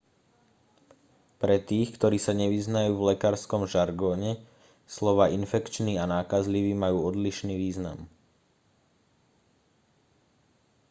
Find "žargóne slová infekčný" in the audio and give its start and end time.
3.73-5.93